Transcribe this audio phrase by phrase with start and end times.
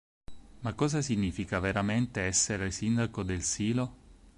[0.61, 3.93] Ma cosa significa veramente essere sindaco del Silo?